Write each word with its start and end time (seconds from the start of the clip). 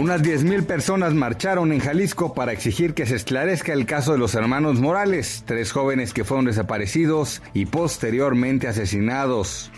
Unas 0.00 0.22
10.000 0.22 0.64
personas 0.64 1.12
marcharon 1.12 1.72
en 1.72 1.80
Jalisco 1.80 2.32
para 2.32 2.52
exigir 2.52 2.94
que 2.94 3.04
se 3.04 3.16
esclarezca 3.16 3.74
el 3.74 3.84
caso 3.84 4.12
de 4.12 4.18
los 4.18 4.34
hermanos 4.34 4.80
Morales, 4.80 5.44
tres 5.44 5.72
jóvenes 5.72 6.14
que 6.14 6.24
fueron 6.24 6.46
desaparecidos 6.46 7.42
y 7.52 7.66
posteriormente 7.66 8.66
asesinados. 8.66 9.70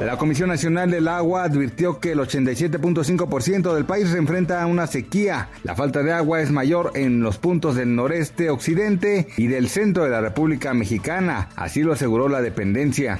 La 0.00 0.16
Comisión 0.16 0.48
Nacional 0.48 0.92
del 0.92 1.08
Agua 1.08 1.42
advirtió 1.42 1.98
que 1.98 2.12
el 2.12 2.20
87.5% 2.20 3.74
del 3.74 3.84
país 3.84 4.10
se 4.10 4.18
enfrenta 4.18 4.62
a 4.62 4.66
una 4.66 4.86
sequía. 4.86 5.48
La 5.64 5.74
falta 5.74 6.04
de 6.04 6.12
agua 6.12 6.40
es 6.40 6.52
mayor 6.52 6.92
en 6.94 7.20
los 7.20 7.38
puntos 7.38 7.74
del 7.74 7.96
noreste, 7.96 8.48
occidente 8.48 9.26
y 9.36 9.48
del 9.48 9.68
centro 9.68 10.04
de 10.04 10.10
la 10.10 10.20
República 10.20 10.72
Mexicana, 10.72 11.48
así 11.56 11.82
lo 11.82 11.94
aseguró 11.94 12.28
la 12.28 12.42
dependencia. 12.42 13.18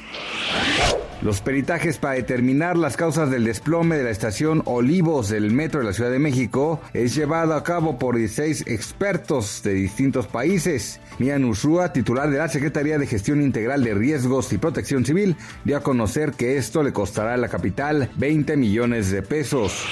Los 1.22 1.40
peritajes 1.40 1.96
para 1.96 2.14
determinar 2.14 2.76
las 2.76 2.96
causas 2.96 3.30
del 3.30 3.44
desplome 3.44 3.96
de 3.96 4.04
la 4.04 4.10
estación 4.10 4.62
Olivos 4.66 5.30
del 5.30 5.50
metro 5.50 5.80
de 5.80 5.86
la 5.86 5.94
Ciudad 5.94 6.10
de 6.10 6.18
México 6.18 6.80
es 6.92 7.14
llevado 7.14 7.54
a 7.54 7.64
cabo 7.64 7.98
por 7.98 8.16
16 8.16 8.64
expertos 8.66 9.62
de 9.64 9.72
distintos 9.72 10.26
países. 10.26 11.00
Mian 11.18 11.46
Ursúa, 11.46 11.94
titular 11.94 12.30
de 12.30 12.36
la 12.36 12.48
Secretaría 12.48 12.98
de 12.98 13.06
Gestión 13.06 13.40
Integral 13.40 13.82
de 13.82 13.94
Riesgos 13.94 14.52
y 14.52 14.58
Protección 14.58 15.06
Civil, 15.06 15.36
dio 15.64 15.78
a 15.78 15.82
conocer 15.82 16.32
que 16.32 16.58
esto 16.58 16.82
le 16.82 16.92
costará 16.92 17.32
a 17.32 17.38
la 17.38 17.48
capital 17.48 18.10
20 18.16 18.58
millones 18.58 19.10
de 19.10 19.22
pesos. 19.22 19.86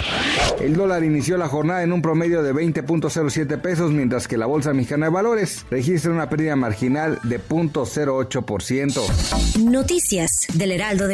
El 0.60 0.76
dólar 0.76 1.04
inició 1.04 1.38
la 1.38 1.48
jornada 1.48 1.82
en 1.82 1.92
un 1.92 2.02
promedio 2.02 2.42
de 2.42 2.52
20.07 2.52 3.62
pesos, 3.62 3.92
mientras 3.92 4.28
que 4.28 4.36
la 4.36 4.44
Bolsa 4.44 4.74
Mexicana 4.74 5.06
de 5.06 5.12
Valores 5.12 5.64
registra 5.70 6.12
una 6.12 6.28
pérdida 6.28 6.54
marginal 6.54 7.18
de 7.22 7.40
0.08%. 7.40 9.64
Noticias 9.64 10.46
del 10.52 10.72
Heraldo 10.72 11.08
de 11.08 11.13